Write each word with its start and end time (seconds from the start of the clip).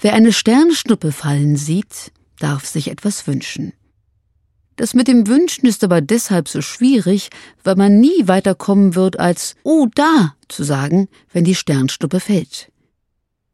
Wer 0.00 0.14
eine 0.14 0.32
Sternschnuppe 0.32 1.10
fallen 1.10 1.56
sieht, 1.56 2.12
darf 2.38 2.64
sich 2.64 2.88
etwas 2.88 3.26
wünschen. 3.26 3.72
Das 4.76 4.94
mit 4.94 5.08
dem 5.08 5.26
Wünschen 5.26 5.66
ist 5.66 5.82
aber 5.82 6.00
deshalb 6.00 6.48
so 6.48 6.62
schwierig, 6.62 7.30
weil 7.64 7.74
man 7.74 7.98
nie 7.98 8.28
weiterkommen 8.28 8.94
wird 8.94 9.18
als 9.18 9.56
Oh 9.64 9.88
da 9.92 10.36
zu 10.46 10.62
sagen, 10.62 11.08
wenn 11.32 11.42
die 11.42 11.56
Sternschnuppe 11.56 12.20
fällt. 12.20 12.70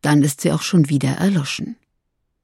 Dann 0.03 0.23
ist 0.23 0.43
sie 0.43 0.53
auch 0.53 0.61
schon 0.61 0.91
wieder 0.91 1.13
erloschen. 1.13 1.77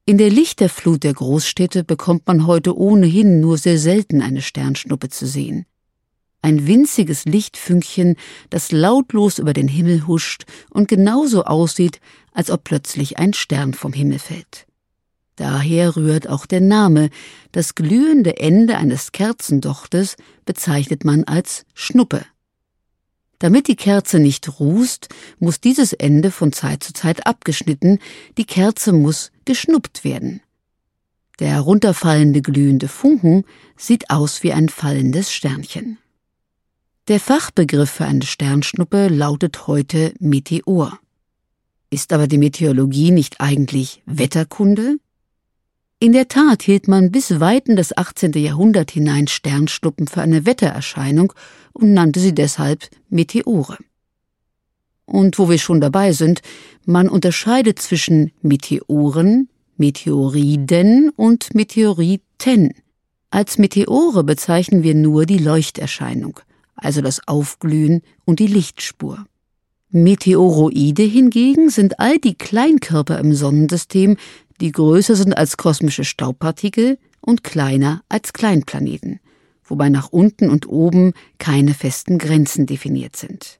In 0.07 0.17
der 0.17 0.31
Lichterflut 0.31 1.03
der 1.03 1.13
Großstädte 1.13 1.83
bekommt 1.83 2.25
man 2.25 2.47
heute 2.47 2.75
ohnehin 2.75 3.39
nur 3.39 3.59
sehr 3.59 3.77
selten 3.77 4.23
eine 4.23 4.41
Sternschnuppe 4.41 5.09
zu 5.09 5.27
sehen. 5.27 5.67
Ein 6.41 6.65
winziges 6.65 7.25
Lichtfünkchen, 7.25 8.15
das 8.49 8.71
lautlos 8.71 9.37
über 9.37 9.53
den 9.53 9.67
Himmel 9.67 10.07
huscht 10.07 10.45
und 10.71 10.87
genauso 10.87 11.43
aussieht, 11.43 11.99
als 12.33 12.49
ob 12.49 12.63
plötzlich 12.63 13.19
ein 13.19 13.33
Stern 13.33 13.73
vom 13.73 13.93
Himmel 13.93 14.19
fällt. 14.19 14.65
Daher 15.35 15.95
rührt 15.95 16.27
auch 16.27 16.45
der 16.45 16.61
Name. 16.61 17.09
Das 17.51 17.75
glühende 17.75 18.37
Ende 18.37 18.77
eines 18.77 19.11
Kerzendochtes 19.11 20.15
bezeichnet 20.45 21.05
man 21.05 21.23
als 21.23 21.65
Schnuppe. 21.73 22.25
Damit 23.39 23.67
die 23.67 23.75
Kerze 23.75 24.19
nicht 24.19 24.59
rußt, 24.59 25.09
muss 25.39 25.59
dieses 25.59 25.93
Ende 25.93 26.29
von 26.29 26.53
Zeit 26.53 26.83
zu 26.83 26.93
Zeit 26.93 27.25
abgeschnitten, 27.25 27.97
die 28.37 28.45
Kerze 28.45 28.93
muss 28.93 29.31
geschnuppt 29.45 30.03
werden. 30.03 30.41
Der 31.39 31.49
herunterfallende 31.49 32.43
glühende 32.43 32.87
Funken 32.87 33.45
sieht 33.75 34.11
aus 34.11 34.43
wie 34.43 34.53
ein 34.53 34.69
fallendes 34.69 35.33
Sternchen. 35.33 35.97
Der 37.07 37.19
Fachbegriff 37.19 37.89
für 37.89 38.05
eine 38.05 38.23
Sternschnuppe 38.23 39.07
lautet 39.07 39.65
heute 39.65 40.13
Meteor. 40.19 40.99
Ist 41.89 42.13
aber 42.13 42.27
die 42.27 42.37
Meteorologie 42.37 43.09
nicht 43.09 43.41
eigentlich 43.41 44.03
Wetterkunde? 44.05 44.97
In 45.99 46.13
der 46.13 46.27
Tat 46.27 46.61
hielt 46.61 46.87
man 46.87 47.11
bis 47.11 47.39
weit 47.39 47.67
in 47.67 47.75
das 47.75 47.97
18. 47.97 48.33
Jahrhundert 48.33 48.91
hinein 48.91 49.27
Sternschnuppen 49.27 50.07
für 50.07 50.21
eine 50.21 50.45
Wettererscheinung 50.45 51.33
und 51.73 51.91
nannte 51.93 52.19
sie 52.19 52.35
deshalb 52.35 52.87
Meteore. 53.09 53.79
Und 55.05 55.39
wo 55.39 55.49
wir 55.49 55.57
schon 55.57 55.81
dabei 55.81 56.13
sind, 56.13 56.41
man 56.85 57.09
unterscheidet 57.09 57.79
zwischen 57.79 58.31
Meteoren, 58.43 59.49
Meteoriden 59.75 61.09
und 61.15 61.55
Meteoriten. 61.55 62.75
Als 63.31 63.57
Meteore 63.57 64.23
bezeichnen 64.23 64.83
wir 64.83 64.93
nur 64.93 65.25
die 65.25 65.39
Leuchterscheinung, 65.39 66.39
also 66.81 66.99
das 67.01 67.25
Aufglühen 67.27 68.01
und 68.25 68.39
die 68.39 68.47
Lichtspur. 68.47 69.25
Meteoroide 69.89 71.03
hingegen 71.03 71.69
sind 71.69 71.99
all 71.99 72.17
die 72.17 72.35
Kleinkörper 72.35 73.19
im 73.19 73.33
Sonnensystem, 73.33 74.17
die 74.59 74.71
größer 74.71 75.15
sind 75.15 75.37
als 75.37 75.57
kosmische 75.57 76.03
Staubpartikel 76.03 76.97
und 77.21 77.43
kleiner 77.43 78.01
als 78.09 78.33
Kleinplaneten, 78.33 79.19
wobei 79.63 79.89
nach 79.89 80.09
unten 80.09 80.49
und 80.49 80.67
oben 80.67 81.13
keine 81.37 81.73
festen 81.73 82.17
Grenzen 82.17 82.65
definiert 82.65 83.15
sind. 83.15 83.59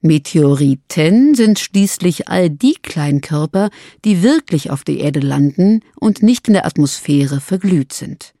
Meteoriten 0.00 1.34
sind 1.34 1.58
schließlich 1.58 2.28
all 2.28 2.50
die 2.50 2.74
Kleinkörper, 2.74 3.70
die 4.04 4.22
wirklich 4.22 4.70
auf 4.70 4.84
der 4.84 4.98
Erde 4.98 5.20
landen 5.20 5.80
und 5.98 6.22
nicht 6.22 6.46
in 6.46 6.54
der 6.54 6.66
Atmosphäre 6.66 7.40
verglüht 7.40 7.94
sind. 7.94 8.33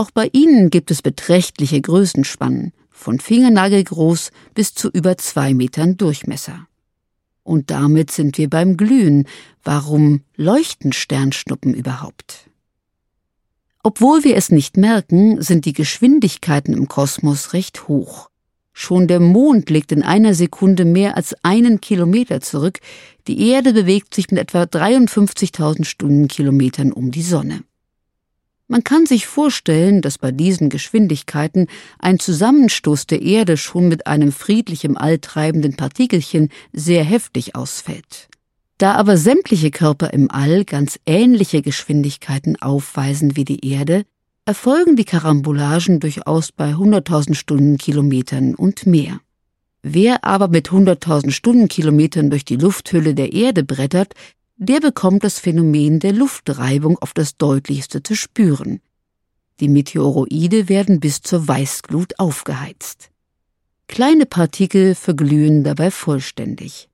Auch 0.00 0.10
bei 0.10 0.30
ihnen 0.32 0.70
gibt 0.70 0.90
es 0.90 1.02
beträchtliche 1.02 1.78
Größenspannen, 1.78 2.72
von 2.88 3.20
Fingernagelgroß 3.20 4.30
bis 4.54 4.72
zu 4.72 4.88
über 4.88 5.18
zwei 5.18 5.52
Metern 5.52 5.98
Durchmesser. 5.98 6.66
Und 7.42 7.70
damit 7.70 8.10
sind 8.10 8.38
wir 8.38 8.48
beim 8.48 8.78
Glühen. 8.78 9.26
Warum 9.62 10.22
leuchten 10.36 10.94
Sternschnuppen 10.94 11.74
überhaupt? 11.74 12.48
Obwohl 13.82 14.24
wir 14.24 14.36
es 14.36 14.50
nicht 14.50 14.78
merken, 14.78 15.42
sind 15.42 15.66
die 15.66 15.74
Geschwindigkeiten 15.74 16.72
im 16.72 16.88
Kosmos 16.88 17.52
recht 17.52 17.86
hoch. 17.86 18.30
Schon 18.72 19.06
der 19.06 19.20
Mond 19.20 19.68
legt 19.68 19.92
in 19.92 20.02
einer 20.02 20.32
Sekunde 20.32 20.86
mehr 20.86 21.18
als 21.18 21.34
einen 21.42 21.82
Kilometer 21.82 22.40
zurück, 22.40 22.78
die 23.26 23.50
Erde 23.50 23.74
bewegt 23.74 24.14
sich 24.14 24.30
mit 24.30 24.40
etwa 24.40 24.62
53.000 24.62 25.84
Stundenkilometern 25.84 26.90
um 26.90 27.10
die 27.10 27.20
Sonne. 27.20 27.64
Man 28.70 28.84
kann 28.84 29.04
sich 29.04 29.26
vorstellen, 29.26 30.00
dass 30.00 30.16
bei 30.16 30.30
diesen 30.30 30.68
Geschwindigkeiten 30.68 31.66
ein 31.98 32.20
Zusammenstoß 32.20 33.08
der 33.08 33.20
Erde 33.20 33.56
schon 33.56 33.88
mit 33.88 34.06
einem 34.06 34.30
friedlich 34.30 34.84
im 34.84 34.96
All 34.96 35.18
treibenden 35.18 35.74
Partikelchen 35.74 36.50
sehr 36.72 37.02
heftig 37.02 37.56
ausfällt. 37.56 38.28
Da 38.78 38.94
aber 38.94 39.16
sämtliche 39.16 39.72
Körper 39.72 40.12
im 40.12 40.30
All 40.30 40.64
ganz 40.64 41.00
ähnliche 41.04 41.62
Geschwindigkeiten 41.62 42.62
aufweisen 42.62 43.34
wie 43.36 43.44
die 43.44 43.68
Erde, 43.68 44.04
erfolgen 44.44 44.94
die 44.94 45.04
Karambolagen 45.04 45.98
durchaus 45.98 46.52
bei 46.52 46.70
100.000 46.74 47.34
Stundenkilometern 47.34 48.54
und 48.54 48.86
mehr. 48.86 49.18
Wer 49.82 50.22
aber 50.24 50.46
mit 50.46 50.68
100.000 50.68 51.32
Stundenkilometern 51.32 52.30
durch 52.30 52.44
die 52.44 52.56
Lufthülle 52.56 53.16
der 53.16 53.32
Erde 53.32 53.64
brettert, 53.64 54.14
der 54.62 54.78
bekommt 54.78 55.24
das 55.24 55.38
Phänomen 55.38 56.00
der 56.00 56.12
Luftreibung 56.12 56.98
auf 56.98 57.14
das 57.14 57.38
deutlichste 57.38 58.02
zu 58.02 58.14
spüren. 58.14 58.80
Die 59.58 59.68
Meteoroide 59.68 60.68
werden 60.68 61.00
bis 61.00 61.22
zur 61.22 61.48
Weißglut 61.48 62.18
aufgeheizt. 62.18 63.08
Kleine 63.88 64.26
Partikel 64.26 64.94
verglühen 64.94 65.64
dabei 65.64 65.90
vollständig. 65.90 66.90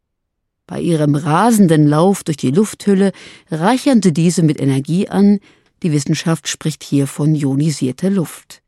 Bei 0.68 0.80
ihrem 0.80 1.16
rasenden 1.16 1.88
Lauf 1.88 2.22
durch 2.22 2.36
die 2.36 2.52
Lufthülle 2.52 3.10
reichern 3.50 4.00
sie 4.00 4.12
diese 4.12 4.44
mit 4.44 4.60
Energie 4.60 5.08
an, 5.08 5.40
die 5.82 5.90
Wissenschaft 5.90 6.46
spricht 6.46 6.84
hier 6.84 7.08
von 7.08 7.34
ionisierter 7.34 8.10
Luft. 8.10 8.62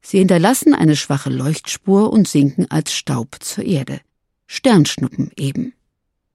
Sie 0.00 0.18
hinterlassen 0.18 0.74
eine 0.74 0.96
schwache 0.96 1.28
Leuchtspur 1.28 2.10
und 2.10 2.26
sinken 2.26 2.70
als 2.70 2.94
Staub 2.94 3.36
zur 3.40 3.64
Erde. 3.64 4.00
Sternschnuppen 4.46 5.30
eben. 5.36 5.74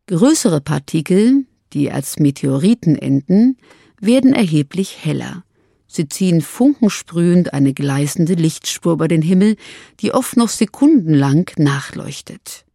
Größere 0.06 0.62
Partikel, 0.62 1.46
die 1.74 1.92
als 1.92 2.20
Meteoriten 2.20 2.96
enden, 2.98 3.58
werden 4.00 4.34
erheblich 4.34 4.98
heller. 5.04 5.44
Sie 5.88 6.08
ziehen 6.08 6.42
funkensprühend 6.42 7.54
eine 7.54 7.74
gleißende 7.74 8.34
Lichtspur 8.34 8.94
über 8.94 9.08
den 9.08 9.22
Himmel, 9.22 9.56
die 10.02 10.14
oft 10.14 10.38
noch 10.38 10.50
sekundenlang 10.50 11.50
nachleuchtet. 11.58 12.66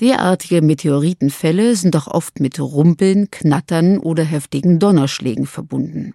Derartige 0.00 0.60
Meteoritenfälle 0.60 1.74
sind 1.74 1.96
auch 1.96 2.08
oft 2.08 2.40
mit 2.40 2.60
Rumpeln, 2.60 3.30
Knattern 3.30 3.98
oder 3.98 4.24
heftigen 4.24 4.78
Donnerschlägen 4.78 5.46
verbunden. 5.46 6.12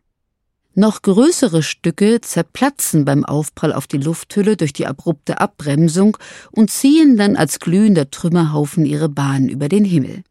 Noch 0.73 1.01
größere 1.01 1.63
Stücke 1.63 2.21
zerplatzen 2.21 3.03
beim 3.03 3.25
Aufprall 3.25 3.73
auf 3.73 3.87
die 3.87 3.97
Lufthülle 3.97 4.55
durch 4.55 4.71
die 4.71 4.87
abrupte 4.87 5.41
Abbremsung 5.41 6.17
und 6.51 6.69
ziehen 6.69 7.17
dann 7.17 7.35
als 7.35 7.59
glühender 7.59 8.09
Trümmerhaufen 8.09 8.85
ihre 8.85 9.09
Bahn 9.09 9.49
über 9.49 9.67
den 9.67 9.83
Himmel. 9.83 10.23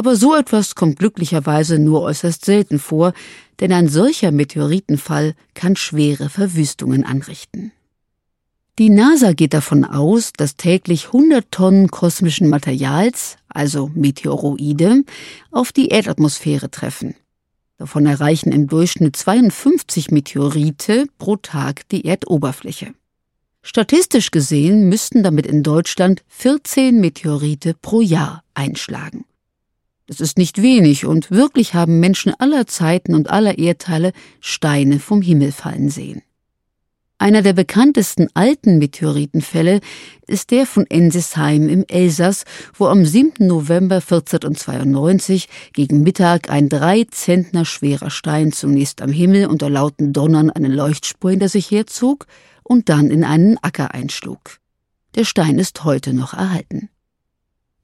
Aber 0.00 0.16
so 0.16 0.34
etwas 0.34 0.76
kommt 0.76 0.98
glücklicherweise 0.98 1.78
nur 1.78 2.00
äußerst 2.00 2.42
selten 2.42 2.78
vor, 2.78 3.12
denn 3.60 3.70
ein 3.70 3.86
solcher 3.86 4.30
Meteoritenfall 4.30 5.34
kann 5.52 5.76
schwere 5.76 6.30
Verwüstungen 6.30 7.04
anrichten. 7.04 7.70
Die 8.78 8.88
NASA 8.88 9.34
geht 9.34 9.52
davon 9.52 9.84
aus, 9.84 10.32
dass 10.34 10.56
täglich 10.56 11.08
100 11.08 11.50
Tonnen 11.50 11.88
kosmischen 11.90 12.48
Materials, 12.48 13.36
also 13.50 13.90
Meteoroide, 13.94 15.04
auf 15.50 15.70
die 15.70 15.88
Erdatmosphäre 15.88 16.70
treffen. 16.70 17.14
Davon 17.76 18.06
erreichen 18.06 18.52
im 18.52 18.68
Durchschnitt 18.68 19.16
52 19.16 20.10
Meteorite 20.10 21.08
pro 21.18 21.36
Tag 21.36 21.86
die 21.90 22.06
Erdoberfläche. 22.06 22.94
Statistisch 23.60 24.30
gesehen 24.30 24.88
müssten 24.88 25.22
damit 25.22 25.46
in 25.46 25.62
Deutschland 25.62 26.22
14 26.28 26.98
Meteorite 26.98 27.74
pro 27.74 28.00
Jahr 28.00 28.42
einschlagen. 28.54 29.26
Das 30.10 30.20
ist 30.20 30.38
nicht 30.38 30.60
wenig 30.60 31.06
und 31.06 31.30
wirklich 31.30 31.74
haben 31.74 32.00
Menschen 32.00 32.34
aller 32.36 32.66
Zeiten 32.66 33.14
und 33.14 33.30
aller 33.30 33.58
Erdteile 33.58 34.10
Steine 34.40 34.98
vom 34.98 35.22
Himmel 35.22 35.52
fallen 35.52 35.88
sehen. 35.88 36.22
Einer 37.18 37.42
der 37.42 37.52
bekanntesten 37.52 38.26
alten 38.34 38.78
Meteoritenfälle 38.78 39.78
ist 40.26 40.50
der 40.50 40.66
von 40.66 40.84
Ensisheim 40.88 41.68
im 41.68 41.84
Elsass, 41.86 42.42
wo 42.74 42.86
am 42.86 43.06
7. 43.06 43.46
November 43.46 43.98
1492 43.98 45.48
gegen 45.74 46.02
Mittag 46.02 46.50
ein 46.50 46.68
drei 46.68 47.04
Zentner 47.08 47.64
schwerer 47.64 48.10
Stein 48.10 48.50
zunächst 48.50 49.02
am 49.02 49.12
Himmel 49.12 49.46
unter 49.46 49.70
lauten 49.70 50.12
Donnern 50.12 50.50
eine 50.50 50.74
Leuchtspur 50.74 51.30
hinter 51.30 51.48
sich 51.48 51.70
herzog 51.70 52.26
und 52.64 52.88
dann 52.88 53.12
in 53.12 53.22
einen 53.22 53.58
Acker 53.62 53.94
einschlug. 53.94 54.58
Der 55.14 55.24
Stein 55.24 55.60
ist 55.60 55.84
heute 55.84 56.14
noch 56.14 56.34
erhalten. 56.34 56.88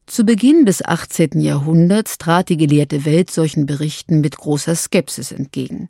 Zu 0.07 0.25
Beginn 0.25 0.67
des 0.67 0.85
18. 0.85 1.41
Jahrhunderts 1.41 2.17
trat 2.17 2.49
die 2.49 2.57
gelehrte 2.57 3.05
Welt 3.05 3.29
solchen 3.29 3.67
Berichten 3.67 4.21
mit 4.21 4.37
großer 4.37 4.77
Skepsis 4.77 5.33
entgegen. 5.33 5.89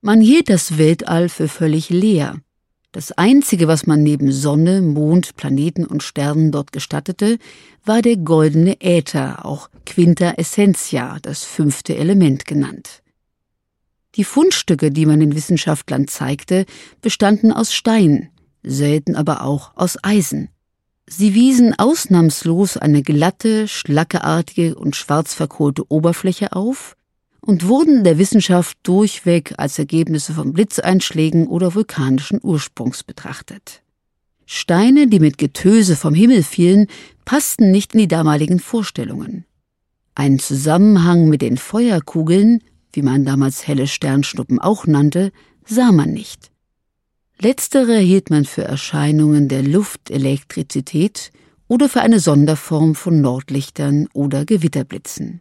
Man 0.00 0.20
hielt 0.20 0.48
das 0.48 0.78
Weltall 0.78 1.28
für 1.28 1.48
völlig 1.48 1.90
leer. 1.90 2.36
Das 2.92 3.10
Einzige, 3.10 3.66
was 3.66 3.84
man 3.84 4.04
neben 4.04 4.30
Sonne, 4.30 4.80
Mond, 4.80 5.34
Planeten 5.34 5.84
und 5.84 6.04
Sternen 6.04 6.52
dort 6.52 6.70
gestattete, 6.70 7.38
war 7.84 8.00
der 8.00 8.16
goldene 8.16 8.80
Äther, 8.80 9.44
auch 9.44 9.68
Quinta 9.84 10.30
Essentia, 10.36 11.18
das 11.20 11.42
fünfte 11.42 11.96
Element 11.96 12.44
genannt. 12.44 13.02
Die 14.14 14.24
Fundstücke, 14.24 14.92
die 14.92 15.04
man 15.04 15.18
den 15.18 15.34
Wissenschaftlern 15.34 16.06
zeigte, 16.06 16.64
bestanden 17.02 17.52
aus 17.52 17.74
Stein, 17.74 18.30
selten 18.62 19.16
aber 19.16 19.42
auch 19.42 19.72
aus 19.76 19.98
Eisen. 20.02 20.48
Sie 21.10 21.34
wiesen 21.34 21.78
ausnahmslos 21.78 22.76
eine 22.76 23.02
glatte, 23.02 23.66
schlackeartige 23.66 24.74
und 24.74 24.94
schwarz 24.94 25.32
verkohlte 25.34 25.90
Oberfläche 25.90 26.52
auf, 26.52 26.96
und 27.40 27.66
wurden 27.66 28.04
der 28.04 28.18
Wissenschaft 28.18 28.76
durchweg 28.82 29.54
als 29.56 29.78
Ergebnisse 29.78 30.34
von 30.34 30.52
Blitzeinschlägen 30.52 31.46
oder 31.46 31.74
vulkanischen 31.74 32.40
Ursprungs 32.42 33.04
betrachtet. 33.04 33.82
Steine, 34.44 35.06
die 35.06 35.20
mit 35.20 35.38
Getöse 35.38 35.96
vom 35.96 36.14
Himmel 36.14 36.42
fielen, 36.42 36.88
passten 37.24 37.70
nicht 37.70 37.94
in 37.94 38.00
die 38.00 38.08
damaligen 38.08 38.60
Vorstellungen. 38.60 39.46
Einen 40.14 40.38
Zusammenhang 40.38 41.28
mit 41.28 41.42
den 41.42 41.56
Feuerkugeln, 41.56 42.62
wie 42.92 43.02
man 43.02 43.24
damals 43.24 43.66
helle 43.66 43.86
Sternschnuppen 43.86 44.58
auch 44.58 44.86
nannte, 44.86 45.32
sah 45.64 45.92
man 45.92 46.12
nicht. 46.12 46.50
Letztere 47.40 47.98
hielt 47.98 48.30
man 48.30 48.44
für 48.44 48.64
Erscheinungen 48.64 49.48
der 49.48 49.62
Luftelektrizität 49.62 51.30
oder 51.68 51.88
für 51.88 52.00
eine 52.00 52.18
Sonderform 52.18 52.96
von 52.96 53.20
Nordlichtern 53.20 54.08
oder 54.12 54.44
Gewitterblitzen. 54.44 55.40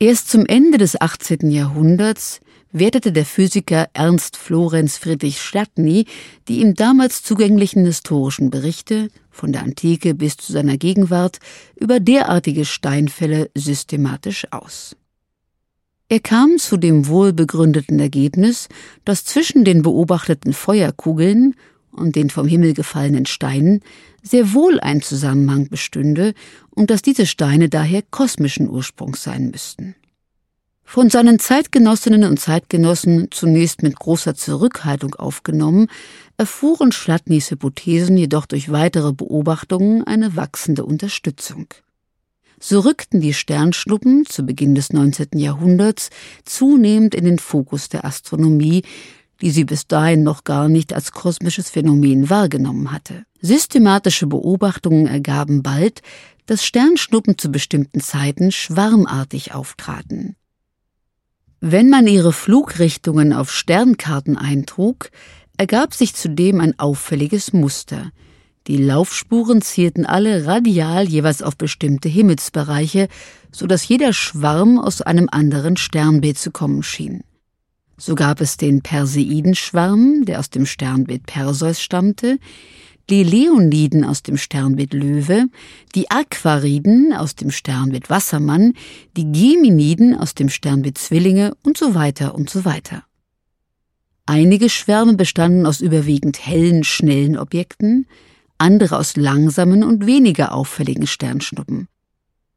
Erst 0.00 0.28
zum 0.28 0.46
Ende 0.46 0.78
des 0.78 1.00
18. 1.00 1.50
Jahrhunderts 1.50 2.40
wertete 2.72 3.12
der 3.12 3.26
Physiker 3.26 3.90
Ernst 3.92 4.36
Florenz 4.36 4.96
Friedrich 4.96 5.38
Chladni 5.38 6.06
die 6.48 6.62
ihm 6.62 6.74
damals 6.74 7.22
zugänglichen 7.22 7.84
historischen 7.84 8.50
Berichte 8.50 9.10
von 9.30 9.52
der 9.52 9.62
Antike 9.62 10.14
bis 10.14 10.36
zu 10.36 10.52
seiner 10.52 10.78
Gegenwart 10.78 11.38
über 11.76 12.00
derartige 12.00 12.64
Steinfälle 12.64 13.50
systematisch 13.54 14.46
aus. 14.50 14.96
Er 16.12 16.18
kam 16.18 16.58
zu 16.58 16.76
dem 16.76 17.06
wohlbegründeten 17.06 18.00
Ergebnis, 18.00 18.68
dass 19.04 19.24
zwischen 19.24 19.64
den 19.64 19.82
beobachteten 19.82 20.52
Feuerkugeln 20.52 21.54
und 21.92 22.16
den 22.16 22.30
vom 22.30 22.48
Himmel 22.48 22.74
gefallenen 22.74 23.26
Steinen 23.26 23.80
sehr 24.20 24.52
wohl 24.52 24.80
ein 24.80 25.02
Zusammenhang 25.02 25.68
bestünde 25.68 26.34
und 26.70 26.90
dass 26.90 27.02
diese 27.02 27.26
Steine 27.26 27.68
daher 27.68 28.02
kosmischen 28.02 28.68
Ursprungs 28.68 29.22
sein 29.22 29.52
müssten. 29.52 29.94
Von 30.82 31.10
seinen 31.10 31.38
Zeitgenossinnen 31.38 32.24
und 32.24 32.40
Zeitgenossen 32.40 33.28
zunächst 33.30 33.84
mit 33.84 33.94
großer 33.94 34.34
Zurückhaltung 34.34 35.14
aufgenommen, 35.14 35.86
erfuhren 36.36 36.90
Schladnys 36.90 37.52
Hypothesen 37.52 38.18
jedoch 38.18 38.46
durch 38.46 38.72
weitere 38.72 39.12
Beobachtungen 39.12 40.02
eine 40.02 40.34
wachsende 40.34 40.84
Unterstützung. 40.84 41.68
So 42.62 42.80
rückten 42.80 43.22
die 43.22 43.32
Sternschnuppen 43.32 44.26
zu 44.26 44.44
Beginn 44.44 44.74
des 44.74 44.92
19. 44.92 45.28
Jahrhunderts 45.36 46.10
zunehmend 46.44 47.14
in 47.14 47.24
den 47.24 47.38
Fokus 47.38 47.88
der 47.88 48.04
Astronomie, 48.04 48.82
die 49.40 49.50
sie 49.50 49.64
bis 49.64 49.86
dahin 49.86 50.22
noch 50.22 50.44
gar 50.44 50.68
nicht 50.68 50.92
als 50.92 51.12
kosmisches 51.12 51.70
Phänomen 51.70 52.28
wahrgenommen 52.28 52.92
hatte. 52.92 53.24
Systematische 53.40 54.26
Beobachtungen 54.26 55.06
ergaben 55.06 55.62
bald, 55.62 56.02
dass 56.44 56.64
Sternschnuppen 56.64 57.38
zu 57.38 57.50
bestimmten 57.50 58.00
Zeiten 58.00 58.52
schwarmartig 58.52 59.54
auftraten. 59.54 60.36
Wenn 61.60 61.88
man 61.88 62.06
ihre 62.06 62.32
Flugrichtungen 62.32 63.32
auf 63.32 63.50
Sternkarten 63.50 64.36
eintrug, 64.36 65.10
ergab 65.56 65.94
sich 65.94 66.14
zudem 66.14 66.60
ein 66.60 66.78
auffälliges 66.78 67.52
Muster. 67.54 68.10
Die 68.66 68.76
Laufspuren 68.76 69.62
zielten 69.62 70.04
alle 70.04 70.46
radial 70.46 71.08
jeweils 71.08 71.42
auf 71.42 71.56
bestimmte 71.56 72.08
Himmelsbereiche, 72.08 73.08
so 73.50 73.66
dass 73.66 73.88
jeder 73.88 74.12
Schwarm 74.12 74.78
aus 74.78 75.00
einem 75.02 75.28
anderen 75.30 75.76
Sternbild 75.76 76.38
zu 76.38 76.50
kommen 76.50 76.82
schien. 76.82 77.22
So 77.96 78.14
gab 78.14 78.40
es 78.40 78.56
den 78.56 78.80
Perseidenschwarm, 78.80 80.24
der 80.24 80.38
aus 80.38 80.50
dem 80.50 80.66
Sternbild 80.66 81.26
Perseus 81.26 81.80
stammte, 81.80 82.38
die 83.10 83.24
Leoniden 83.24 84.04
aus 84.04 84.22
dem 84.22 84.36
Sternbild 84.36 84.94
Löwe, 84.94 85.46
die 85.94 86.10
Aquariden 86.10 87.12
aus 87.12 87.34
dem 87.34 87.50
Sternbild 87.50 88.08
Wassermann, 88.08 88.74
die 89.16 89.30
Geminiden 89.32 90.16
aus 90.16 90.34
dem 90.34 90.48
Sternbild 90.48 90.96
Zwillinge 90.96 91.56
und 91.62 91.76
so 91.76 91.94
weiter 91.94 92.34
und 92.34 92.48
so 92.48 92.64
weiter. 92.64 93.04
Einige 94.26 94.70
Schwärme 94.70 95.14
bestanden 95.14 95.66
aus 95.66 95.80
überwiegend 95.80 96.46
hellen, 96.46 96.84
schnellen 96.84 97.36
Objekten, 97.36 98.06
andere 98.60 98.98
aus 98.98 99.16
langsamen 99.16 99.82
und 99.82 100.06
weniger 100.06 100.52
auffälligen 100.52 101.06
Sternschnuppen. 101.06 101.88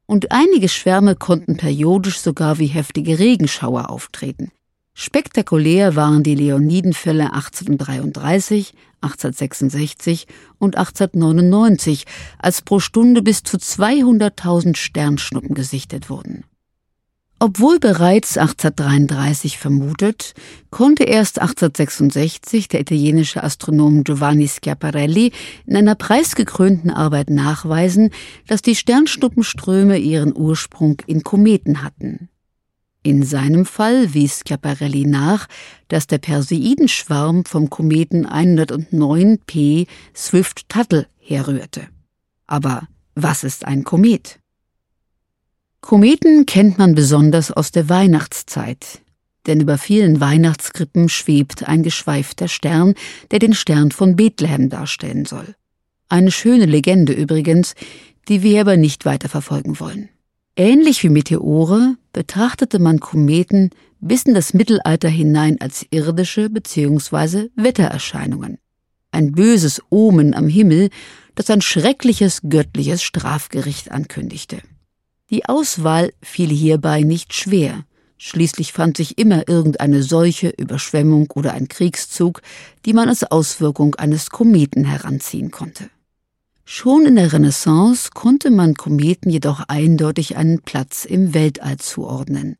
Und 0.05 0.31
einige 0.31 0.69
Schwärme 0.69 1.15
konnten 1.15 1.57
periodisch 1.57 2.19
sogar 2.19 2.59
wie 2.59 2.67
heftige 2.67 3.19
Regenschauer 3.19 3.89
auftreten. 3.89 4.51
Spektakulär 4.93 5.95
waren 5.95 6.21
die 6.21 6.35
Leonidenfälle 6.35 7.33
1833, 7.33 8.73
1866 9.01 10.27
und 10.59 10.77
1899, 10.77 12.05
als 12.37 12.61
pro 12.61 12.79
Stunde 12.79 13.23
bis 13.23 13.41
zu 13.41 13.57
200.000 13.57 14.75
Sternschnuppen 14.75 15.55
gesichtet 15.55 16.09
wurden. 16.09 16.43
Obwohl 17.45 17.77
bereits 17.77 18.37
1833 18.37 19.57
vermutet, 19.57 20.33
konnte 20.69 21.03
erst 21.03 21.41
1866 21.41 22.69
der 22.69 22.79
italienische 22.79 23.43
Astronom 23.43 24.05
Giovanni 24.05 24.47
Schiaparelli 24.47 25.33
in 25.65 25.75
einer 25.75 25.95
preisgekrönten 25.95 26.89
Arbeit 26.89 27.29
nachweisen, 27.29 28.11
dass 28.47 28.61
die 28.61 28.77
Sternschnuppenströme 28.77 29.97
ihren 29.97 30.33
Ursprung 30.33 31.01
in 31.05 31.23
Kometen 31.23 31.83
hatten. 31.83 32.29
In 33.03 33.23
seinem 33.23 33.65
Fall 33.65 34.13
wies 34.13 34.43
Schiaparelli 34.47 35.05
nach, 35.05 35.49
dass 35.89 36.07
der 36.07 36.19
Perseidenschwarm 36.19 37.43
vom 37.43 37.69
Kometen 37.69 38.25
109P 38.25 39.87
Swift-Tuttle 40.15 41.07
herrührte. 41.19 41.89
Aber 42.47 42.87
was 43.15 43.43
ist 43.43 43.65
ein 43.65 43.83
Komet? 43.83 44.39
Kometen 45.83 46.45
kennt 46.45 46.77
man 46.77 46.95
besonders 46.95 47.51
aus 47.51 47.71
der 47.71 47.89
Weihnachtszeit, 47.89 49.01
denn 49.47 49.59
über 49.59 49.77
vielen 49.77 50.21
Weihnachtskrippen 50.21 51.09
schwebt 51.09 51.67
ein 51.67 51.83
geschweifter 51.83 52.47
Stern, 52.47 52.93
der 53.31 53.39
den 53.39 53.53
Stern 53.53 53.91
von 53.91 54.15
Bethlehem 54.15 54.69
darstellen 54.69 55.25
soll. 55.25 55.55
Eine 56.07 56.31
schöne 56.31 56.67
Legende 56.67 57.11
übrigens, 57.11 57.75
die 58.29 58.43
wir 58.43 58.61
aber 58.61 58.77
nicht 58.77 59.03
weiter 59.03 59.27
verfolgen 59.27 59.77
wollen. 59.81 60.07
Ähnlich 60.55 61.03
wie 61.03 61.09
Meteore 61.09 61.97
betrachtete 62.13 62.79
man 62.79 63.01
Kometen 63.01 63.71
bis 63.99 64.23
in 64.23 64.35
das 64.35 64.53
Mittelalter 64.53 65.09
hinein 65.09 65.59
als 65.59 65.85
irdische 65.89 66.49
bzw. 66.49 67.49
Wettererscheinungen. 67.57 68.57
Ein 69.11 69.33
böses 69.33 69.81
Omen 69.89 70.33
am 70.33 70.47
Himmel, 70.47 70.91
das 71.35 71.49
ein 71.49 71.61
schreckliches 71.61 72.39
göttliches 72.47 73.03
Strafgericht 73.03 73.91
ankündigte. 73.91 74.61
Die 75.33 75.45
Auswahl 75.45 76.13
fiel 76.21 76.49
hierbei 76.49 77.01
nicht 77.01 77.33
schwer. 77.33 77.85
Schließlich 78.19 78.71
fand 78.71 78.97
sich 78.97 79.17
immer 79.17 79.47
irgendeine 79.49 80.03
Seuche, 80.03 80.53
Überschwemmung 80.55 81.31
oder 81.31 81.53
ein 81.53 81.67
Kriegszug, 81.67 82.43
die 82.85 82.93
man 82.93 83.09
als 83.09 83.23
Auswirkung 83.23 83.95
eines 83.95 84.29
Kometen 84.29 84.85
heranziehen 84.85 85.49
konnte. 85.49 85.89
Schon 86.65 87.07
in 87.07 87.15
der 87.15 87.33
Renaissance 87.33 88.11
konnte 88.13 88.51
man 88.51 88.75
Kometen 88.75 89.31
jedoch 89.31 89.63
eindeutig 89.67 90.37
einen 90.37 90.61
Platz 90.61 91.03
im 91.03 91.33
Weltall 91.33 91.77
zuordnen. 91.77 92.57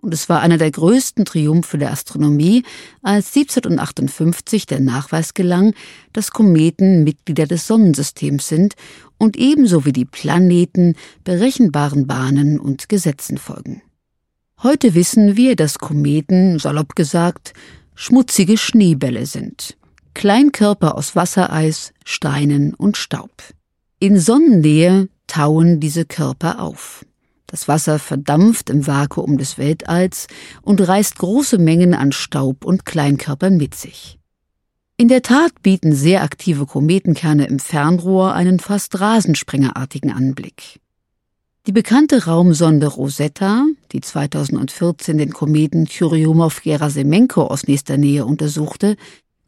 Und 0.00 0.14
es 0.14 0.28
war 0.28 0.40
einer 0.40 0.56
der 0.56 0.70
größten 0.70 1.24
Triumphe 1.24 1.78
der 1.78 1.90
Astronomie, 1.90 2.62
als 3.02 3.34
1758 3.34 4.64
der 4.64 4.80
Nachweis 4.80 5.34
gelang, 5.34 5.74
dass 6.12 6.30
Kometen 6.30 7.04
Mitglieder 7.04 7.46
des 7.46 7.66
Sonnensystems 7.66 8.48
sind 8.48 8.74
und 9.18 9.36
ebenso 9.36 9.84
wie 9.84 9.92
die 9.92 10.04
Planeten 10.04 10.94
berechenbaren 11.24 12.06
Bahnen 12.06 12.58
und 12.60 12.88
Gesetzen 12.88 13.38
folgen. 13.38 13.82
Heute 14.62 14.94
wissen 14.94 15.36
wir, 15.36 15.54
dass 15.54 15.78
Kometen, 15.78 16.58
salopp 16.58 16.96
gesagt, 16.96 17.52
schmutzige 17.94 18.56
Schneebälle 18.56 19.26
sind. 19.26 19.76
Kleinkörper 20.14 20.94
aus 20.96 21.14
Wassereis, 21.14 21.92
Steinen 22.04 22.74
und 22.74 22.96
Staub. 22.96 23.30
In 23.98 24.18
Sonnennähe 24.18 25.08
tauen 25.26 25.80
diese 25.80 26.04
Körper 26.04 26.60
auf. 26.60 27.04
Das 27.46 27.68
Wasser 27.68 27.98
verdampft 27.98 28.70
im 28.70 28.86
Vakuum 28.86 29.38
des 29.38 29.58
Weltalls 29.58 30.26
und 30.62 30.86
reißt 30.86 31.18
große 31.18 31.58
Mengen 31.58 31.94
an 31.94 32.12
Staub 32.12 32.64
und 32.64 32.84
Kleinkörpern 32.84 33.56
mit 33.56 33.74
sich. 33.74 34.18
In 34.98 35.08
der 35.08 35.20
Tat 35.20 35.60
bieten 35.60 35.94
sehr 35.94 36.22
aktive 36.22 36.64
Kometenkerne 36.64 37.46
im 37.46 37.58
Fernrohr 37.58 38.32
einen 38.32 38.58
fast 38.58 38.98
rasenspringerartigen 38.98 40.10
Anblick. 40.10 40.80
Die 41.66 41.72
bekannte 41.72 42.24
Raumsonde 42.24 42.86
Rosetta, 42.86 43.66
die 43.92 44.00
2014 44.00 45.18
den 45.18 45.34
Kometen 45.34 45.84
Churyumov-Gerasimenko 45.86 47.42
aus 47.42 47.66
nächster 47.66 47.98
Nähe 47.98 48.24
untersuchte, 48.24 48.96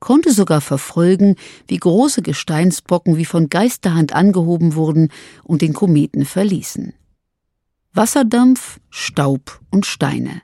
konnte 0.01 0.35
sogar 0.35 0.61
verfolgen, 0.61 1.37
wie 1.67 1.79
große 1.79 2.21
Gesteinsbrocken 2.21 3.17
wie 3.17 3.25
von 3.25 3.49
Geisterhand 3.49 4.13
angehoben 4.13 4.75
wurden 4.75 5.09
und 5.45 5.63
den 5.63 5.73
Kometen 5.73 6.27
verließen. 6.27 6.93
Wasserdampf, 7.95 8.81
Staub 8.91 9.61
und 9.71 9.87
Steine. 9.87 10.43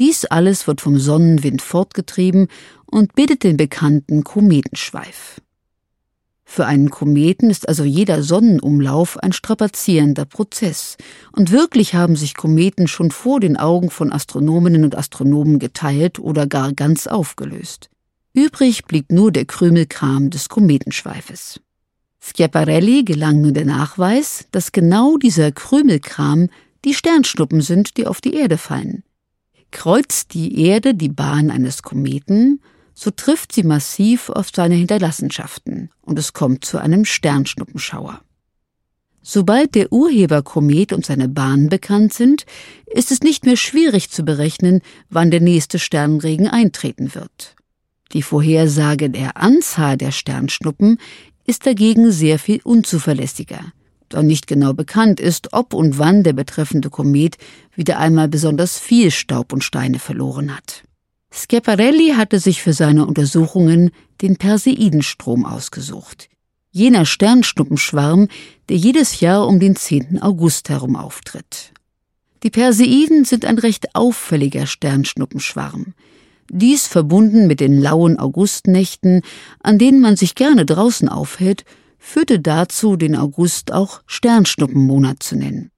Dies 0.00 0.24
alles 0.24 0.66
wird 0.66 0.80
vom 0.80 0.98
Sonnenwind 0.98 1.60
fortgetrieben 1.60 2.48
und 2.86 3.14
bildet 3.14 3.44
den 3.44 3.58
bekannten 3.58 4.24
Kometenschweif. 4.24 5.42
Für 6.42 6.64
einen 6.64 6.88
Kometen 6.88 7.50
ist 7.50 7.68
also 7.68 7.84
jeder 7.84 8.22
Sonnenumlauf 8.22 9.18
ein 9.18 9.34
strapazierender 9.34 10.24
Prozess, 10.24 10.96
und 11.32 11.52
wirklich 11.52 11.94
haben 11.94 12.16
sich 12.16 12.34
Kometen 12.34 12.88
schon 12.88 13.10
vor 13.10 13.40
den 13.40 13.58
Augen 13.58 13.90
von 13.90 14.10
Astronominnen 14.10 14.84
und 14.84 14.96
Astronomen 14.96 15.58
geteilt 15.58 16.18
oder 16.18 16.46
gar 16.46 16.72
ganz 16.72 17.06
aufgelöst. 17.06 17.90
Übrig 18.32 18.86
blieb 18.86 19.12
nur 19.12 19.30
der 19.30 19.44
Krümelkram 19.44 20.30
des 20.30 20.48
Kometenschweifes. 20.48 21.60
Schiaparelli 22.20 23.04
gelang 23.04 23.42
nun 23.42 23.52
der 23.54 23.66
Nachweis, 23.66 24.46
dass 24.50 24.72
genau 24.72 25.18
dieser 25.18 25.52
Krümelkram 25.52 26.48
die 26.86 26.94
Sternschnuppen 26.94 27.60
sind, 27.60 27.98
die 27.98 28.06
auf 28.06 28.22
die 28.22 28.34
Erde 28.34 28.56
fallen. 28.56 29.04
Kreuzt 29.70 30.34
die 30.34 30.60
Erde 30.64 30.94
die 30.94 31.08
Bahn 31.08 31.50
eines 31.50 31.82
Kometen, 31.82 32.60
so 32.94 33.10
trifft 33.10 33.52
sie 33.52 33.62
massiv 33.62 34.28
auf 34.28 34.50
seine 34.54 34.74
Hinterlassenschaften 34.74 35.90
und 36.02 36.18
es 36.18 36.32
kommt 36.32 36.64
zu 36.64 36.78
einem 36.78 37.04
Sternschnuppenschauer. 37.04 38.20
Sobald 39.22 39.74
der 39.74 39.92
Urheberkomet 39.92 40.92
und 40.92 41.04
seine 41.04 41.28
Bahn 41.28 41.68
bekannt 41.68 42.12
sind, 42.12 42.46
ist 42.86 43.10
es 43.10 43.20
nicht 43.20 43.44
mehr 43.44 43.56
schwierig 43.56 44.10
zu 44.10 44.24
berechnen, 44.24 44.80
wann 45.10 45.30
der 45.30 45.40
nächste 45.40 45.78
Sternregen 45.78 46.48
eintreten 46.48 47.14
wird. 47.14 47.54
Die 48.12 48.22
Vorhersage 48.22 49.10
der 49.10 49.36
Anzahl 49.36 49.96
der 49.96 50.10
Sternschnuppen 50.10 50.98
ist 51.46 51.66
dagegen 51.66 52.10
sehr 52.10 52.38
viel 52.38 52.60
unzuverlässiger, 52.64 53.72
da 54.10 54.22
nicht 54.22 54.46
genau 54.46 54.74
bekannt 54.74 55.20
ist, 55.20 55.52
ob 55.52 55.72
und 55.72 55.98
wann 55.98 56.22
der 56.22 56.34
betreffende 56.34 56.90
Komet 56.90 57.38
wieder 57.74 57.98
einmal 57.98 58.28
besonders 58.28 58.78
viel 58.78 59.10
Staub 59.10 59.52
und 59.52 59.64
Steine 59.64 59.98
verloren 59.98 60.54
hat. 60.54 60.82
Schiaparelli 61.32 62.14
hatte 62.16 62.38
sich 62.38 62.60
für 62.60 62.72
seine 62.72 63.06
Untersuchungen 63.06 63.92
den 64.20 64.36
Perseidenstrom 64.36 65.46
ausgesucht, 65.46 66.28
jener 66.70 67.06
Sternschnuppenschwarm, 67.06 68.28
der 68.68 68.76
jedes 68.76 69.20
Jahr 69.20 69.46
um 69.46 69.60
den 69.60 69.76
10. 69.76 70.20
August 70.20 70.68
herum 70.68 70.96
auftritt. 70.96 71.72
Die 72.42 72.50
Perseiden 72.50 73.24
sind 73.24 73.44
ein 73.44 73.58
recht 73.58 73.94
auffälliger 73.94 74.66
Sternschnuppenschwarm. 74.66 75.94
Dies 76.50 76.88
verbunden 76.88 77.46
mit 77.46 77.60
den 77.60 77.80
lauen 77.80 78.18
Augustnächten, 78.18 79.22
an 79.62 79.78
denen 79.78 80.00
man 80.00 80.16
sich 80.16 80.34
gerne 80.34 80.66
draußen 80.66 81.08
aufhält, 81.08 81.64
führte 82.00 82.40
dazu, 82.40 82.96
den 82.96 83.14
August 83.14 83.72
auch 83.72 84.02
Sternschnuppenmonat 84.06 85.22
zu 85.22 85.36
nennen. 85.36 85.70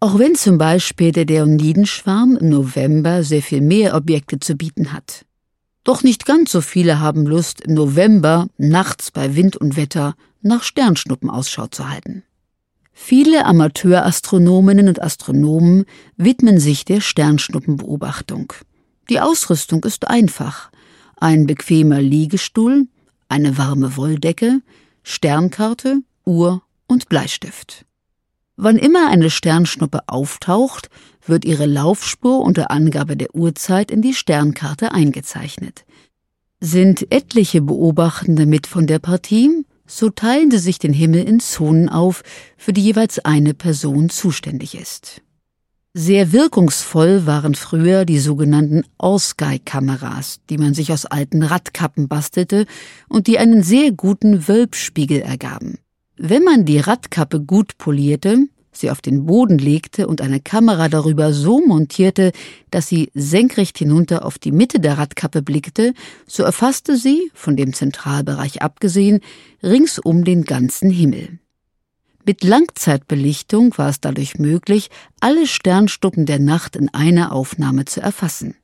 Auch 0.00 0.18
wenn 0.18 0.34
zum 0.34 0.56
Beispiel 0.56 1.12
der 1.12 1.24
Deonidenschwarm 1.24 2.36
im 2.36 2.48
November 2.48 3.22
sehr 3.24 3.42
viel 3.42 3.60
mehr 3.60 3.94
Objekte 3.94 4.38
zu 4.38 4.54
bieten 4.54 4.92
hat. 4.92 5.26
Doch 5.84 6.02
nicht 6.02 6.26
ganz 6.26 6.52
so 6.52 6.60
viele 6.60 7.00
haben 7.00 7.26
Lust, 7.26 7.60
im 7.60 7.74
November, 7.74 8.48
nachts 8.56 9.10
bei 9.10 9.36
Wind 9.36 9.56
und 9.56 9.76
Wetter, 9.76 10.14
nach 10.40 10.62
Sternschnuppen 10.62 11.28
Ausschau 11.28 11.66
zu 11.66 11.88
halten. 11.88 12.22
Viele 12.92 13.44
Amateurastronominnen 13.44 14.88
und 14.88 15.02
Astronomen 15.02 15.84
widmen 16.16 16.58
sich 16.58 16.84
der 16.84 17.00
Sternschnuppenbeobachtung. 17.00 18.52
Die 19.10 19.20
Ausrüstung 19.20 19.84
ist 19.84 20.08
einfach. 20.08 20.70
Ein 21.16 21.46
bequemer 21.46 22.00
Liegestuhl, 22.00 22.88
eine 23.28 23.58
warme 23.58 23.96
Wolldecke, 23.96 24.60
Sternkarte, 25.08 26.00
Uhr 26.24 26.62
und 26.88 27.08
Bleistift. 27.08 27.86
Wann 28.56 28.76
immer 28.76 29.08
eine 29.08 29.30
Sternschnuppe 29.30 30.00
auftaucht, 30.08 30.90
wird 31.24 31.44
ihre 31.44 31.66
Laufspur 31.66 32.40
unter 32.40 32.72
Angabe 32.72 33.16
der 33.16 33.32
Uhrzeit 33.32 33.92
in 33.92 34.02
die 34.02 34.14
Sternkarte 34.14 34.90
eingezeichnet. 34.90 35.84
Sind 36.58 37.12
etliche 37.12 37.62
Beobachtende 37.62 38.46
mit 38.46 38.66
von 38.66 38.88
der 38.88 38.98
Partie, 38.98 39.64
so 39.86 40.10
teilen 40.10 40.50
sie 40.50 40.58
sich 40.58 40.80
den 40.80 40.92
Himmel 40.92 41.22
in 41.22 41.38
Zonen 41.38 41.88
auf, 41.88 42.24
für 42.56 42.72
die 42.72 42.82
jeweils 42.82 43.24
eine 43.24 43.54
Person 43.54 44.08
zuständig 44.08 44.74
ist. 44.74 45.22
Sehr 45.98 46.30
wirkungsvoll 46.30 47.24
waren 47.24 47.54
früher 47.54 48.04
die 48.04 48.18
sogenannten 48.18 48.82
All-Sky-Kameras, 48.98 50.40
die 50.50 50.58
man 50.58 50.74
sich 50.74 50.92
aus 50.92 51.06
alten 51.06 51.42
Radkappen 51.42 52.06
bastelte 52.06 52.66
und 53.08 53.26
die 53.26 53.38
einen 53.38 53.62
sehr 53.62 53.92
guten 53.92 54.46
Wölbspiegel 54.46 55.22
ergaben. 55.22 55.78
Wenn 56.18 56.44
man 56.44 56.66
die 56.66 56.80
Radkappe 56.80 57.40
gut 57.40 57.78
polierte, 57.78 58.46
sie 58.72 58.90
auf 58.90 59.00
den 59.00 59.24
Boden 59.24 59.56
legte 59.56 60.06
und 60.06 60.20
eine 60.20 60.38
Kamera 60.38 60.90
darüber 60.90 61.32
so 61.32 61.66
montierte, 61.66 62.32
dass 62.70 62.88
sie 62.88 63.10
senkrecht 63.14 63.78
hinunter 63.78 64.26
auf 64.26 64.38
die 64.38 64.52
Mitte 64.52 64.80
der 64.80 64.98
Radkappe 64.98 65.40
blickte, 65.40 65.94
so 66.26 66.42
erfasste 66.42 66.98
sie, 66.98 67.30
von 67.32 67.56
dem 67.56 67.72
Zentralbereich 67.72 68.60
abgesehen, 68.60 69.20
ringsum 69.62 70.26
den 70.26 70.44
ganzen 70.44 70.90
Himmel. 70.90 71.38
Mit 72.28 72.42
Langzeitbelichtung 72.42 73.78
war 73.78 73.88
es 73.88 74.00
dadurch 74.00 74.36
möglich, 74.36 74.90
alle 75.20 75.46
Sternstuppen 75.46 76.26
der 76.26 76.40
Nacht 76.40 76.74
in 76.74 76.92
einer 76.92 77.30
Aufnahme 77.30 77.84
zu 77.84 78.00
erfassen. 78.00 78.56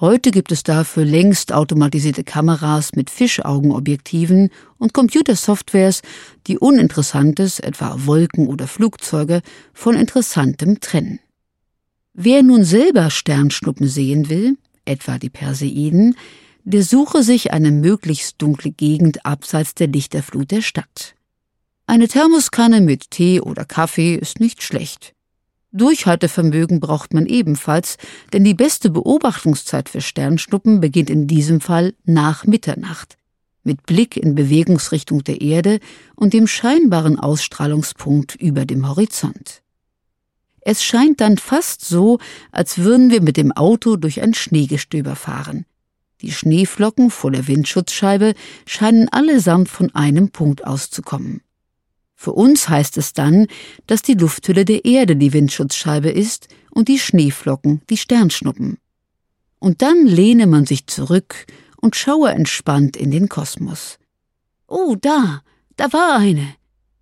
Heute 0.00 0.30
gibt 0.30 0.50
es 0.52 0.62
dafür 0.62 1.04
längst 1.04 1.52
automatisierte 1.52 2.24
Kameras 2.24 2.94
mit 2.94 3.10
Fischaugenobjektiven 3.10 4.48
und 4.78 4.94
Computersoftwares, 4.94 6.00
die 6.46 6.56
Uninteressantes, 6.56 7.60
etwa 7.60 7.94
Wolken 8.06 8.46
oder 8.46 8.66
Flugzeuge, 8.66 9.42
von 9.74 9.94
Interessantem 9.94 10.80
trennen. 10.80 11.20
Wer 12.14 12.42
nun 12.42 12.64
selber 12.64 13.10
Sternschnuppen 13.10 13.86
sehen 13.86 14.30
will, 14.30 14.56
etwa 14.86 15.18
die 15.18 15.30
Perseiden, 15.30 16.16
der 16.64 16.82
suche 16.82 17.22
sich 17.22 17.52
eine 17.52 17.70
möglichst 17.70 18.40
dunkle 18.40 18.70
Gegend 18.70 19.26
abseits 19.26 19.74
der 19.74 19.88
Lichterflut 19.88 20.50
der 20.52 20.62
Stadt. 20.62 21.15
Eine 21.88 22.08
Thermoskanne 22.08 22.80
mit 22.80 23.12
Tee 23.12 23.40
oder 23.40 23.64
Kaffee 23.64 24.16
ist 24.16 24.40
nicht 24.40 24.64
schlecht. 24.64 25.14
Durchhaltevermögen 25.70 26.80
braucht 26.80 27.14
man 27.14 27.26
ebenfalls, 27.26 27.96
denn 28.32 28.42
die 28.42 28.54
beste 28.54 28.90
Beobachtungszeit 28.90 29.88
für 29.88 30.00
Sternschnuppen 30.00 30.80
beginnt 30.80 31.10
in 31.10 31.28
diesem 31.28 31.60
Fall 31.60 31.94
nach 32.04 32.44
Mitternacht, 32.44 33.18
mit 33.62 33.86
Blick 33.86 34.16
in 34.16 34.34
Bewegungsrichtung 34.34 35.22
der 35.22 35.40
Erde 35.40 35.78
und 36.16 36.32
dem 36.32 36.48
scheinbaren 36.48 37.20
Ausstrahlungspunkt 37.20 38.34
über 38.34 38.64
dem 38.64 38.88
Horizont. 38.88 39.62
Es 40.62 40.82
scheint 40.82 41.20
dann 41.20 41.38
fast 41.38 41.84
so, 41.84 42.18
als 42.50 42.78
würden 42.78 43.10
wir 43.10 43.22
mit 43.22 43.36
dem 43.36 43.52
Auto 43.52 43.94
durch 43.94 44.22
ein 44.22 44.34
Schneegestöber 44.34 45.14
fahren. 45.14 45.66
Die 46.20 46.32
Schneeflocken 46.32 47.10
vor 47.10 47.30
der 47.30 47.46
Windschutzscheibe 47.46 48.34
scheinen 48.66 49.08
allesamt 49.10 49.68
von 49.68 49.94
einem 49.94 50.30
Punkt 50.30 50.66
auszukommen. 50.66 51.42
Für 52.16 52.32
uns 52.32 52.68
heißt 52.68 52.96
es 52.96 53.12
dann, 53.12 53.46
dass 53.86 54.02
die 54.02 54.14
Lufthülle 54.14 54.64
der 54.64 54.84
Erde 54.86 55.16
die 55.16 55.34
Windschutzscheibe 55.34 56.10
ist 56.10 56.48
und 56.70 56.88
die 56.88 56.98
Schneeflocken, 56.98 57.82
die 57.90 57.98
Sternschnuppen. 57.98 58.78
Und 59.58 59.82
dann 59.82 60.06
lehne 60.06 60.46
man 60.46 60.64
sich 60.64 60.86
zurück 60.86 61.46
und 61.76 61.94
schaue 61.94 62.30
entspannt 62.30 62.96
in 62.96 63.10
den 63.10 63.28
Kosmos. 63.28 63.98
Oh, 64.66 64.96
da, 65.00 65.42
da 65.76 65.92
war 65.92 66.18
eine. 66.18 66.54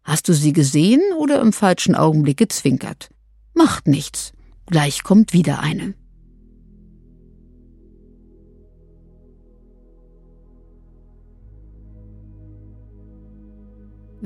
Hast 0.03 0.29
du 0.29 0.35
sie 0.35 0.53
gesehen 0.53 1.01
oder 1.17 1.41
im 1.41 1.53
falschen 1.53 1.95
Augenblick 1.95 2.37
gezwinkert? 2.37 3.09
Macht 3.55 3.87
nichts. 3.87 4.33
Gleich 4.67 5.03
kommt 5.03 5.33
wieder 5.33 5.61
eine. 5.61 5.95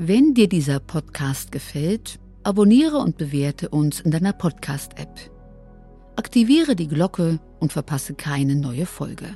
Wenn 0.01 0.33
dir 0.33 0.47
dieser 0.47 0.79
Podcast 0.79 1.51
gefällt, 1.51 2.21
abonniere 2.43 2.99
und 2.99 3.17
bewerte 3.17 3.67
uns 3.67 3.99
in 3.99 4.11
deiner 4.11 4.31
Podcast-App. 4.31 5.29
Aktiviere 6.15 6.77
die 6.77 6.87
Glocke 6.87 7.41
und 7.59 7.73
verpasse 7.73 8.13
keine 8.13 8.55
neue 8.55 8.85
Folge. 8.85 9.35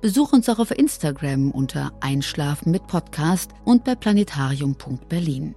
Besuch 0.00 0.32
uns 0.32 0.48
auch 0.48 0.60
auf 0.60 0.70
Instagram 0.70 1.50
unter 1.50 1.92
Einschlafen 2.00 2.70
mit 2.70 2.86
Podcast 2.86 3.50
und 3.64 3.82
bei 3.82 3.96
planetarium.berlin. 3.96 5.56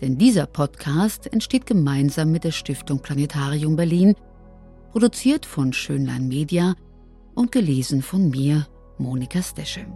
Denn 0.00 0.18
dieser 0.18 0.46
Podcast 0.46 1.32
entsteht 1.32 1.64
gemeinsam 1.64 2.32
mit 2.32 2.42
der 2.42 2.50
Stiftung 2.50 2.98
Planetarium 2.98 3.76
Berlin, 3.76 4.16
produziert 4.90 5.46
von 5.46 5.72
Schönlein 5.72 6.26
Media 6.26 6.74
und 7.36 7.52
gelesen 7.52 8.02
von 8.02 8.30
mir, 8.30 8.66
Monika 8.98 9.40
Steschem. 9.40 9.92